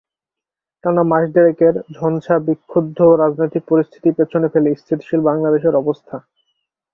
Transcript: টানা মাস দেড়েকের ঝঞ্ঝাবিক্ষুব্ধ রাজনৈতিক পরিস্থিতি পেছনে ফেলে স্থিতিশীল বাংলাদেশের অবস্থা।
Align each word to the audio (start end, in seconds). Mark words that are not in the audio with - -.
টানা 0.83 1.03
মাস 1.03 1.23
দেড়েকের 1.33 1.75
ঝঞ্ঝাবিক্ষুব্ধ 1.97 2.97
রাজনৈতিক 3.21 3.63
পরিস্থিতি 3.67 4.09
পেছনে 4.17 4.47
ফেলে 4.53 4.69
স্থিতিশীল 4.75 5.21
বাংলাদেশের 5.29 5.73
অবস্থা। 5.75 6.15